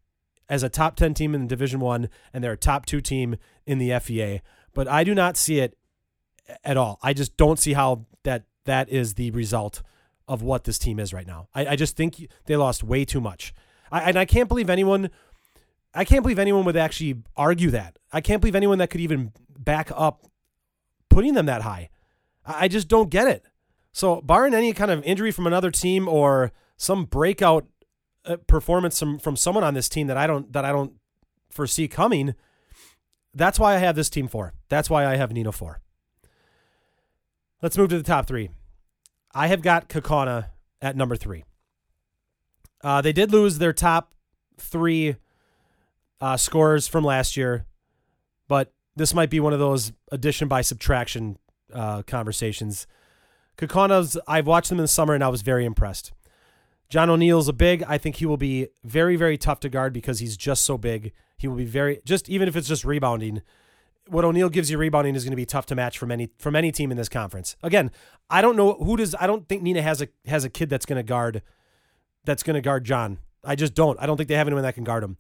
[0.49, 3.37] as a top ten team in Division One, and they're a top two team
[3.67, 4.41] in the FVA.
[4.75, 5.79] But I do not see it
[6.63, 6.99] at all.
[7.03, 9.83] I just don't see how that that is the result
[10.27, 11.49] of what this team is right now.
[11.55, 13.55] I, I just think they lost way too much.
[13.91, 15.11] I, and I can't believe anyone
[15.95, 17.99] I can't believe anyone would actually argue that.
[18.13, 20.27] I can't believe anyone that could even back up
[21.09, 21.91] putting them that high.
[22.45, 23.45] I just don't get it.
[23.93, 27.67] So, barring any kind of injury from another team or some breakout
[28.25, 30.95] uh, performance from, from someone on this team that I don't that I don't
[31.49, 32.35] foresee coming,
[33.33, 34.53] that's why I have this team four.
[34.69, 35.81] That's why I have Neenah four.
[37.63, 38.51] Let's move to the top three.
[39.33, 40.47] I have got Kaukauna
[40.83, 41.45] at number three.
[42.85, 44.13] Uh, they did lose their top
[44.59, 45.17] three
[46.21, 47.65] uh, scores from last year,
[48.47, 51.39] but this might be one of those addition by subtraction
[51.73, 52.87] uh, conversations.
[53.57, 56.13] Kaukauna's, I've watched them in the summer and I was very impressed.
[56.91, 57.83] John O'Neill's a big.
[57.89, 61.13] I think he will be very, very tough to guard because he's just so big.
[61.39, 63.43] He will be very just even if it's just rebounding.
[64.09, 66.55] What O'Neill gives you rebounding is going to be tough to match from any from
[66.55, 67.57] any team in this conference.
[67.63, 67.91] Again,
[68.29, 69.15] I don't know who does.
[69.19, 71.43] I don't think Neenah has a has a kid that's going to guard
[72.25, 73.19] that's going to guard John.
[73.45, 74.01] I just don't.
[74.01, 75.19] I don't think they have anyone that can guard him.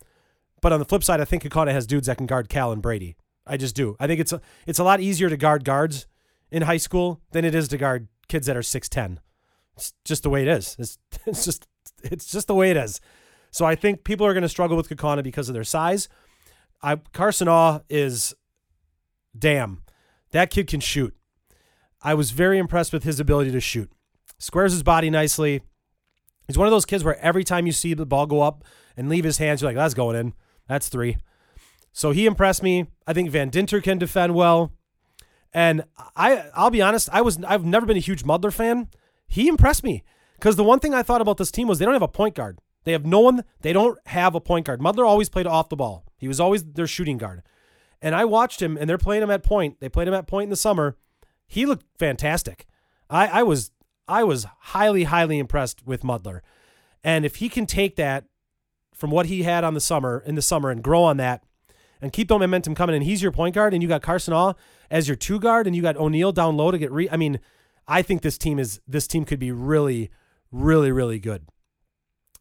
[0.60, 2.80] But on the flip side, I think Kaukauna has dudes that can guard Cal and
[2.80, 3.16] Brady.
[3.46, 3.96] I just do.
[4.00, 6.06] I think it's a, it's a lot easier to guard guards
[6.50, 9.18] in high school than it is to guard kids that are 6'10.
[9.76, 10.76] It's just the way it is.
[10.78, 11.66] It's, it's just
[12.02, 13.00] it's just the way it is.
[13.50, 16.08] So I think people are going to struggle with Kaukauna because of their size.
[16.82, 18.34] I Carson Awe is
[19.38, 19.82] damn.
[20.32, 21.14] That kid can shoot.
[22.02, 23.90] I was very impressed with his ability to shoot.
[24.38, 25.62] Squares his body nicely.
[26.46, 28.64] He's one of those kids where every time you see the ball go up
[28.96, 30.34] and leave his hands, you're like, that's going in.
[30.68, 31.16] That's three.
[31.92, 32.86] So he impressed me.
[33.06, 34.72] I think Van Dinter can defend well.
[35.52, 35.84] And
[36.16, 38.88] I I'll be honest, I was I've never been a huge Mudler fan.
[39.26, 40.02] He impressed me.
[40.34, 42.34] Because the one thing I thought about this team was they don't have a point
[42.34, 42.58] guard.
[42.82, 44.80] They have no one, they don't have a point guard.
[44.80, 46.04] Mudler always played off the ball.
[46.18, 47.42] He was always their shooting guard.
[48.02, 49.80] And I watched him and they're playing him at point.
[49.80, 50.96] They played him at point in the summer.
[51.46, 52.66] He looked fantastic.
[53.08, 53.70] I, I was
[54.06, 56.40] I was highly, highly impressed with Mudler.
[57.02, 58.24] And if he can take that
[58.94, 61.42] from what he had on the summer in the summer and grow on that
[62.00, 62.94] and keep the momentum coming.
[62.94, 64.54] And he's your point guard, and you got Carson Awe
[64.90, 67.08] as your two guard, and you got O'Neill down low to get re.
[67.10, 67.40] I mean,
[67.88, 70.10] I think this team is this team could be really,
[70.52, 71.46] really, really good.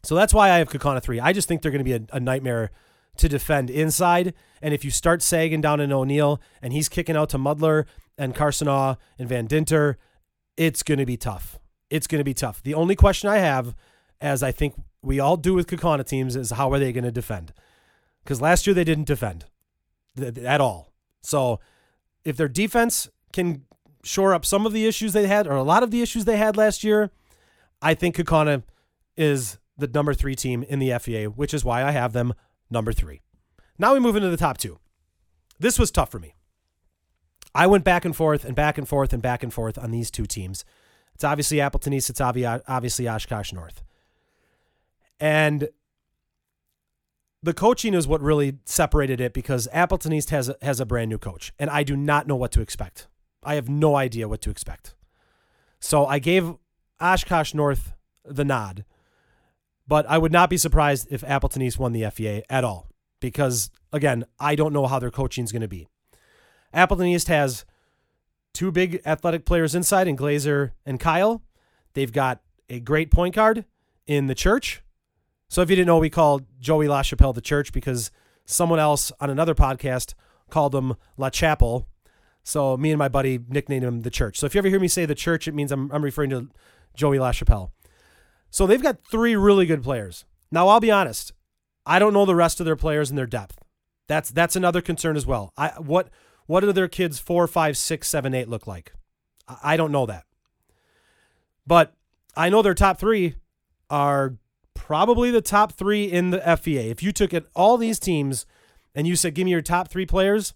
[0.02, 1.18] So that's why I have Kaukauna three.
[1.18, 2.70] I just think they're going to be a, a nightmare
[3.16, 4.34] to defend inside.
[4.60, 7.86] And if you start sagging down in O'Neill and he's kicking out to Mudler
[8.18, 9.98] and Carson Awe and Van Dinter,
[10.56, 11.58] it's going to be tough.
[11.90, 12.62] It's going to be tough.
[12.62, 13.74] The only question I have,
[14.20, 17.12] as I think we all do with Kaukauna teams is how are they going to
[17.12, 17.52] defend?
[18.22, 19.46] Because last year they didn't defend
[20.18, 20.92] at all.
[21.22, 21.60] So
[22.24, 23.64] if their defense can
[24.02, 26.36] shore up some of the issues they had or a lot of the issues they
[26.36, 27.10] had last year,
[27.82, 28.62] I think Kaukauna
[29.16, 32.34] is the number three team in the FVA, which is why I have them
[32.70, 33.20] number three.
[33.78, 34.78] Now we move into the top two.
[35.58, 36.33] This was tough for me.
[37.54, 40.10] I went back and forth and back and forth and back and forth on these
[40.10, 40.64] two teams.
[41.14, 42.10] It's obviously Appleton East.
[42.10, 43.82] It's obviously Oshkosh North.
[45.20, 45.68] And
[47.42, 51.10] the coaching is what really separated it because Appleton East has a, has a brand
[51.10, 53.06] new coach, and I do not know what to expect.
[53.44, 54.94] I have no idea what to expect.
[55.78, 56.54] So I gave
[57.00, 57.92] Oshkosh North
[58.24, 58.84] the nod,
[59.86, 62.88] but I would not be surprised if Appleton East won the FVA at all
[63.20, 65.86] because, again, I don't know how their coaching is going to be.
[66.74, 67.64] Appleton East has
[68.52, 71.42] two big athletic players inside in Glazer and Kyle.
[71.94, 73.64] They've got a great point guard
[74.06, 74.82] in the church.
[75.48, 78.10] So if you didn't know, we called Joey LaChapelle the church because
[78.44, 80.14] someone else on another podcast
[80.50, 81.86] called him La Chapel.
[82.42, 84.38] So me and my buddy nicknamed him the church.
[84.38, 86.48] So if you ever hear me say the church, it means I'm, I'm referring to
[86.94, 87.70] Joey LaChapelle.
[88.50, 90.24] So they've got three really good players.
[90.50, 91.32] Now I'll be honest,
[91.86, 93.58] I don't know the rest of their players and their depth.
[94.06, 95.52] That's that's another concern as well.
[95.56, 96.10] I what
[96.46, 98.92] what do their kids four, five, six, seven, eight look like?
[99.62, 100.24] I don't know that.
[101.66, 101.94] But
[102.36, 103.36] I know their top three
[103.90, 104.36] are
[104.74, 106.90] probably the top three in the FVA.
[106.90, 108.46] If you took it all these teams
[108.94, 110.54] and you said, give me your top three players,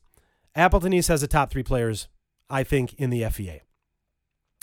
[0.55, 2.09] Appleton East has the top three players,
[2.51, 3.61] I think, in the FVA.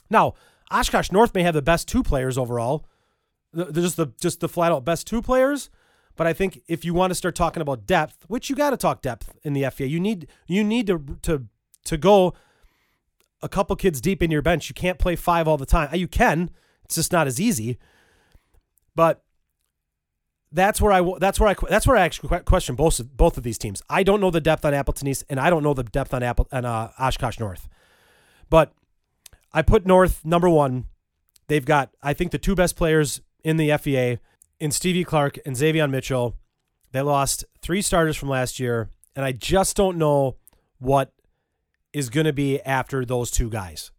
[0.10, 0.34] Now,
[0.72, 2.86] Oshkosh North may have the best two players overall.
[3.56, 5.70] Just the just the flat out best two players.
[6.16, 8.78] But I think if you want to start talking about depth, which you got to
[8.78, 11.46] talk depth in the FVA, you need you need to to
[11.86, 12.34] to go
[13.42, 14.70] a couple kids deep in your bench.
[14.70, 15.94] You can't play five all the time.
[15.94, 16.50] You can.
[16.84, 17.78] It's just not as easy.
[18.96, 19.24] But
[20.52, 23.44] that's where I that's where I that's where I actually question both of, both of
[23.44, 23.82] these teams.
[23.90, 26.24] I don't know the depth on Appleton East, and I don't know the depth on
[26.24, 27.68] Apple and uh, Oshkosh North.
[28.50, 28.74] But
[29.52, 30.86] I put North number one.
[31.48, 34.20] They've got I think the two best players in the FVA
[34.60, 36.36] in Stevie Clark and Xavier Mitchell.
[36.92, 40.38] They lost three starters from last year, and I just don't know
[40.80, 41.14] what
[41.94, 43.92] is going to be after those two guys.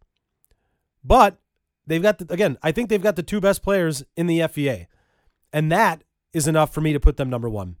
[1.03, 1.37] But
[1.85, 4.87] they've got the, again, I think they've got the two best players in the FVA,
[5.53, 7.77] and that is enough for me to put them number one.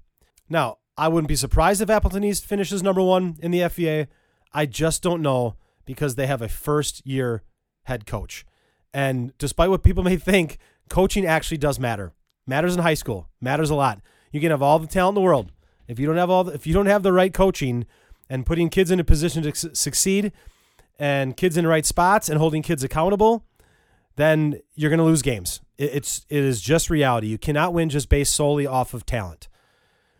[0.49, 4.07] Now, I wouldn't be surprised if Appleton East finishes number one in the FVA.
[4.53, 7.43] I just don't know because they have a first year
[7.83, 8.45] head coach.
[8.93, 10.57] And despite what people may think,
[10.89, 12.13] coaching actually does matter.
[12.47, 13.27] Matters in high school.
[13.41, 14.01] Matters a lot.
[14.31, 15.51] You can have all the talent in the world.
[15.87, 17.85] If you don't have all the, if you don't have the right coaching
[18.29, 20.31] and putting kids in a position to su- succeed
[20.97, 23.45] and kids in the right spots and holding kids accountable,
[24.15, 25.61] then you're going to lose games.
[25.77, 27.27] It's it is just reality.
[27.27, 29.47] You cannot win just based solely off of talent.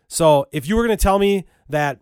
[0.06, 2.00] So if you were going to tell me that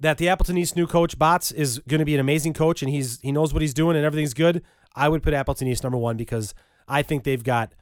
[0.00, 2.90] that the Appleton East new coach Bots is going to be an amazing coach and
[2.90, 4.62] he's he knows what he's doing and everything's good,
[4.94, 6.52] I would put Appleton East number one because
[6.88, 7.72] I think they've got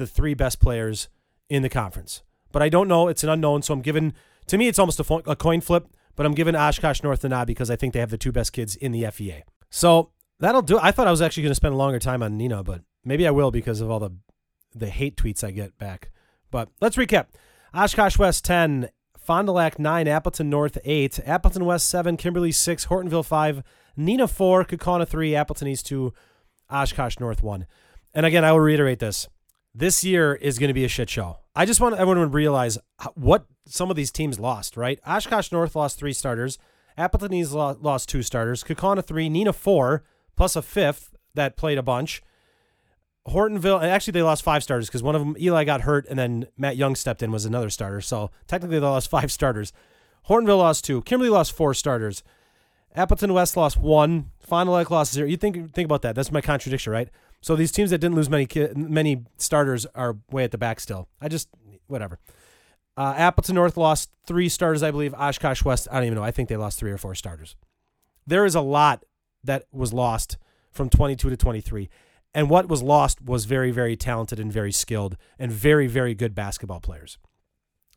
[0.00, 1.08] the three best players
[1.48, 2.22] in the conference.
[2.50, 3.62] But I don't know; it's an unknown.
[3.62, 4.14] So I'm giving
[4.48, 5.86] to me it's almost a, a coin flip.
[6.16, 8.52] But I'm giving Oshkosh North the nod because I think they have the two best
[8.52, 9.42] kids in the FVA.
[9.70, 10.78] So that'll do.
[10.78, 13.26] I thought I was actually going to spend a longer time on Neenah, but maybe
[13.26, 14.10] I will because of all the
[14.74, 16.10] the hate tweets I get back.
[16.50, 17.26] But let's recap:
[17.72, 22.86] Oshkosh West ten, Fond du Lac nine, Appleton North eight, Appleton West seven, Kimberly six,
[22.86, 23.62] Hortonville five,
[23.96, 26.12] Neenah four, Kaukauna three, Appleton East two,
[26.68, 27.66] Oshkosh North one.
[28.12, 29.28] And again, I will reiterate this:
[29.74, 31.38] this year is going to be a shit show.
[31.54, 32.78] I just want everyone to realize
[33.14, 34.76] what some of these teams lost.
[34.76, 35.00] Right?
[35.06, 36.58] Oshkosh North lost three starters.
[36.96, 38.62] Appleton East lost two starters.
[38.62, 40.04] Kaukauna three, Neenah four,
[40.36, 42.22] plus a fifth that played a bunch.
[43.28, 46.46] Hortonville, actually they lost five starters because one of them, Eli, got hurt, and then
[46.56, 48.00] Matt Young stepped in was another starter.
[48.00, 49.72] So technically they lost five starters.
[50.28, 51.02] Hortonville lost two.
[51.02, 52.22] Kimberly lost four starters.
[52.94, 54.32] Appleton West lost one.
[54.40, 55.28] Fond du Lac lost zero.
[55.28, 56.14] You think think about that.
[56.14, 57.08] That's my contradiction, right?
[57.42, 61.08] So these teams that didn't lose many many starters are way at the back still.
[61.20, 61.48] I just
[61.86, 62.18] whatever.
[62.96, 65.14] Uh, Appleton North lost three starters, I believe.
[65.14, 66.24] Oshkosh West, I don't even know.
[66.24, 67.56] I think they lost three or four starters.
[68.26, 69.04] There is a lot
[69.42, 70.36] that was lost
[70.70, 71.88] from 22 to 23.
[72.34, 76.34] And what was lost was very, very talented and very skilled and very, very good
[76.34, 77.18] basketball players.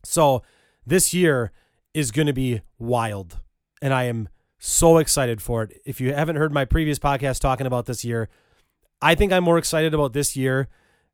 [0.03, 0.41] So
[0.85, 1.51] this year
[1.93, 3.39] is going to be wild.
[3.81, 5.81] And I am so excited for it.
[5.85, 8.29] If you haven't heard my previous podcast talking about this year,
[9.03, 10.67] I think I'm more excited about this year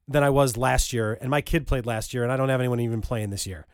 [0.08, 1.18] than I was last year.
[1.20, 3.66] And my kid played last year, and I don't have anyone even playing this year.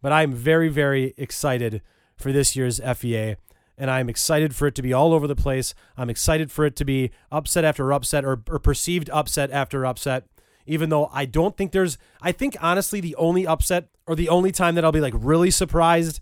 [0.00, 1.82] But I'm very, very excited
[2.16, 3.36] for this year's FVA
[3.78, 5.72] and I'm excited for it to be all over the place.
[5.96, 10.24] I'm excited for it to be upset after upset or, or perceived upset after upset.
[10.66, 14.50] Even though I don't think there's, I think honestly, the only upset or the only
[14.50, 16.20] time that I'll be like really surprised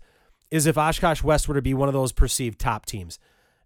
[0.51, 3.19] is if Oshkosh West were to be one of those perceived top teams.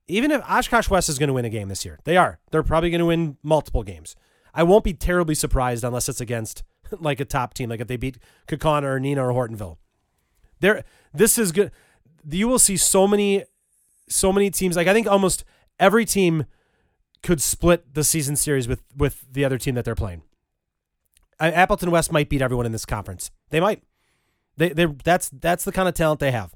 [0.07, 2.39] Even if Oshkosh West is going to win a game this year, they are.
[2.51, 4.15] They're probably going to win multiple games.
[4.53, 6.63] I won't be terribly surprised unless it's against
[6.99, 9.77] like a top team, like if they beat Kaukauna or Neenah or Hortonville.
[10.59, 10.83] There,
[11.13, 11.71] this is good.
[12.29, 13.45] You will see so many
[14.07, 14.75] so many teams.
[14.75, 15.43] Like I think almost
[15.79, 16.45] every team
[17.23, 20.23] could split the season series with with the other team that they're playing.
[21.39, 23.31] Appleton West might beat everyone in this conference.
[23.49, 23.83] They might.
[24.57, 26.53] They they that's that's the kind of talent they have.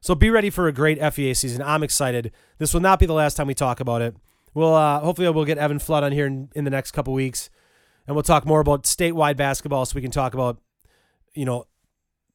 [0.00, 1.62] So be ready for a great FVA season.
[1.62, 2.32] I'm excited.
[2.58, 4.16] This will not be the last time we talk about it.
[4.54, 7.50] We'll uh, hopefully we'll get Evan Flood on here in, in the next couple weeks,
[8.06, 10.58] and we'll talk more about statewide basketball, so we can talk about
[11.34, 11.66] you know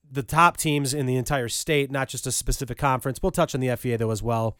[0.09, 3.19] the top teams in the entire state, not just a specific conference.
[3.21, 4.57] We'll touch on the FVA though as well.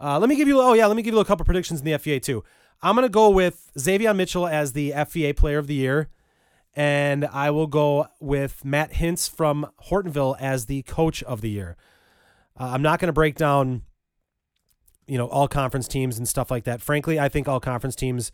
[0.00, 1.86] Uh, let me give you oh yeah, let me give you a couple predictions in
[1.86, 2.42] the FVA too.
[2.82, 6.08] I'm gonna go with Xavier Mitchell as the FVA Player of the Year,
[6.74, 11.76] and I will go with Matt Hintz from Hortonville as the Coach of the Year.
[12.60, 13.82] Uh, I'm not gonna break down,
[15.06, 16.82] you know, all conference teams and stuff like that.
[16.82, 18.30] Frankly, I think all conference teams,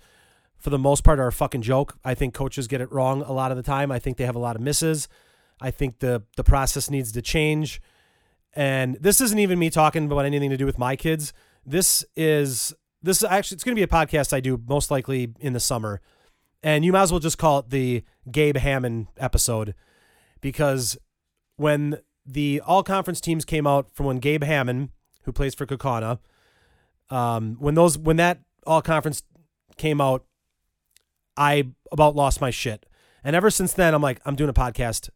[0.58, 1.96] for the most part, are a fucking joke.
[2.04, 3.92] I think coaches get it wrong a lot of the time.
[3.92, 5.08] I think they have a lot of misses.
[5.60, 7.80] I think the the process needs to change.
[8.52, 11.32] And this isn't even me talking about anything to do with my kids.
[11.64, 15.34] This is this is actually it's going to be a podcast I do most likely
[15.38, 16.00] in the summer,
[16.64, 19.74] and you might as well just call it the Gabe Hammond episode,
[20.40, 20.98] because
[21.56, 24.90] when the all conference teams came out from when Gabe Hammond,
[25.22, 26.18] who plays for Kaukauna,
[27.10, 29.22] um, when those when that all conference
[29.76, 30.24] came out,
[31.36, 32.86] I about lost my shit,
[33.22, 35.10] and ever since then I'm like I'm doing a podcast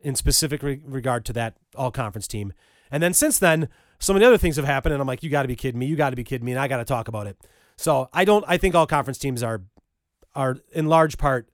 [0.00, 2.52] in specific re- regard to that all conference team,
[2.90, 5.42] and then since then so many other things have happened, and I'm like, you got
[5.42, 5.86] to be kidding me.
[5.86, 7.38] You got to be kidding me, and I got to talk about it.
[7.76, 8.44] So I don't.
[8.46, 9.62] I think all conference teams are
[10.34, 11.48] are in large part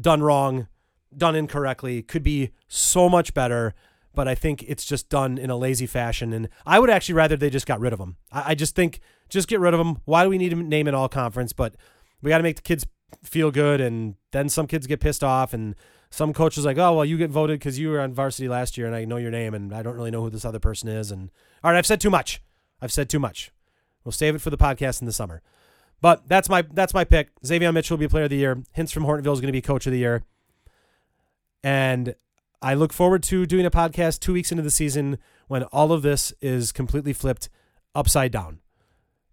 [0.00, 0.68] done wrong,
[1.16, 2.02] done incorrectly.
[2.02, 3.74] Could be so much better,
[4.14, 6.32] but I think it's just done in a lazy fashion.
[6.32, 8.16] And I would actually rather they just got rid of them.
[8.32, 9.98] I, I just think just get rid of them.
[10.04, 11.52] Why do we need to name it all conference?
[11.52, 11.74] But
[12.22, 12.86] we got to make the kids
[13.22, 15.74] feel good, and then some kids get pissed off, and
[16.10, 18.76] some coach was like, "Oh, well, you get voted because you were on varsity last
[18.76, 20.88] year, and I know your name, and I don't really know who this other person
[20.88, 21.30] is." And
[21.62, 22.42] all right, I've said too much.
[22.80, 23.52] I've said too much.
[24.04, 25.42] We'll save it for the podcast in the summer.
[26.00, 27.30] But that's my that's my pick.
[27.44, 28.62] Xavier Mitchell will be Player of the Year.
[28.76, 30.22] Hintz from Hortonville is going to be Coach of the Year.
[31.62, 32.14] And
[32.62, 36.02] I look forward to doing a podcast two weeks into the season when all of
[36.02, 37.48] this is completely flipped
[37.94, 38.60] upside down.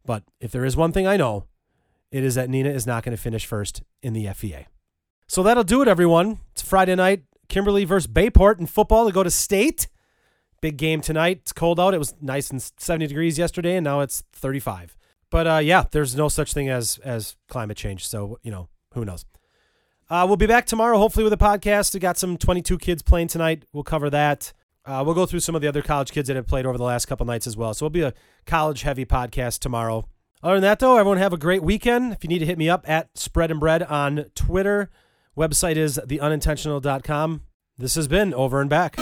[0.05, 1.45] But if there is one thing I know,
[2.12, 4.65] it is that Neenah is not going to finish first in the FVA.
[5.27, 6.39] So that'll do it, everyone.
[6.51, 7.23] It's Friday night.
[7.47, 9.88] Kimberly versus Bayport in football to go to state.
[10.62, 11.39] Big game tonight.
[11.41, 11.93] It's cold out.
[11.93, 14.95] It was nice and 70 degrees yesterday, and now it's 35.
[15.29, 18.07] But uh, yeah, there's no such thing as as climate change.
[18.07, 19.25] So you know, who knows?
[20.12, 21.93] Uh, we'll be back tomorrow, hopefully, with a podcast.
[21.93, 23.63] We got some 22 kids playing tonight.
[23.71, 24.52] We'll cover that.
[24.84, 26.84] Uh, we'll go through some of the other college kids that have played over the
[26.84, 27.74] last couple nights as well.
[27.74, 28.13] So it'll be a
[28.45, 30.10] college heavy podcast tomorrow.
[30.43, 32.12] Other than that, though, everyone have a great weekend.
[32.12, 34.89] If you need to hit me up at Spread and Bread on Twitter,
[35.38, 37.43] Website is theunintentional.com.
[37.78, 38.97] This has been Over and Back.